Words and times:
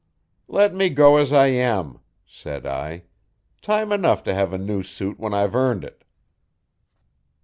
'Let 0.47 0.73
me 0.73 0.89
go 0.89 1.17
as 1.17 1.31
I 1.31 1.45
am,' 1.45 1.99
said 2.25 2.65
I. 2.65 3.03
'Time 3.61 3.91
enough 3.91 4.23
to 4.23 4.33
have 4.33 4.51
a 4.51 4.57
new 4.57 4.81
suit 4.81 5.19
when 5.19 5.31
I've 5.31 5.53
earned 5.53 5.83
it.' 5.83 6.03